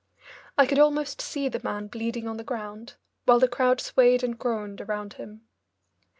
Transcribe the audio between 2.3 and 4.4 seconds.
the ground, while the crowd swayed and